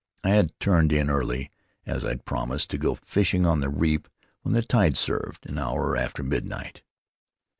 I 0.23 0.29
had 0.31 0.59
turned 0.59 0.91
in 0.91 1.11
early, 1.11 1.51
as 1.85 2.03
I'd 2.03 2.25
promised 2.25 2.71
to 2.71 2.79
go 2.79 2.95
fishing 2.95 3.45
on 3.45 3.59
the 3.59 3.69
reef 3.69 4.01
when 4.41 4.53
the 4.55 4.63
tide 4.63 4.97
served, 4.97 5.47
an 5.47 5.59
hour 5.59 5.95
after 5.95 6.23
midnight. 6.23 6.81